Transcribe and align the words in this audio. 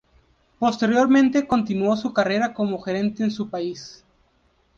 Posteriormente 0.57 1.45
continuó 1.45 1.95
su 1.95 2.11
carrera 2.11 2.55
como 2.55 2.81
gerente 2.81 3.23
en 3.23 3.29
su 3.29 3.51
país. 3.51 4.03